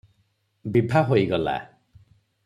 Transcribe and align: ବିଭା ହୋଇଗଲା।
ବିଭା 0.77 1.03
ହୋଇଗଲା। 1.11 1.55